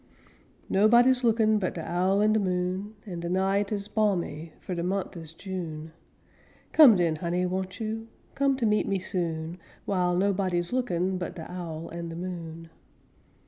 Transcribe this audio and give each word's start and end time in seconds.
Nobody's 0.67 1.23
lookin' 1.23 1.59
but 1.59 1.75
de 1.75 1.85
owl 1.87 2.23
an' 2.23 2.33
de 2.33 2.39
moon, 2.39 2.95
An' 3.05 3.19
de 3.19 3.29
night 3.29 3.71
is 3.71 3.87
balmy; 3.87 4.51
fu' 4.59 4.73
de 4.73 4.81
month 4.81 5.15
is 5.15 5.31
June; 5.31 5.91
Come 6.71 6.95
den, 6.95 7.17
Honey, 7.17 7.45
won't 7.45 7.79
you? 7.79 8.07
Come 8.33 8.57
to 8.57 8.65
meet 8.65 8.87
me 8.87 8.97
soon, 8.97 9.59
Wile 9.85 10.15
nobody's 10.17 10.73
lookin' 10.73 11.19
but 11.19 11.35
de 11.35 11.45
owl 11.51 11.91
an' 11.93 12.09
de 12.09 12.15
moon. 12.15 12.71